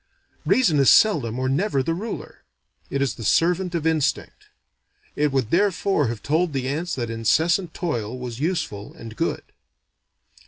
Reason 0.47 0.79
is 0.79 0.89
seldom 0.89 1.37
or 1.37 1.47
never 1.47 1.83
the 1.83 1.93
ruler: 1.93 2.41
it 2.89 3.03
is 3.03 3.13
the 3.13 3.23
servant 3.23 3.75
of 3.75 3.85
instinct. 3.85 4.47
It 5.15 5.31
would 5.31 5.51
therefore 5.51 6.07
have 6.07 6.23
told 6.23 6.53
the 6.53 6.67
ants 6.67 6.95
that 6.95 7.11
incessant 7.11 7.75
toil 7.75 8.17
was 8.17 8.39
useful 8.39 8.95
and 8.95 9.15
good. 9.15 9.43